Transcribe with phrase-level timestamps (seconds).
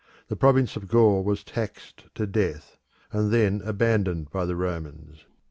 [0.29, 2.79] The province of Gaul was taxed to death,
[3.11, 5.27] and then abandoned by the Romans.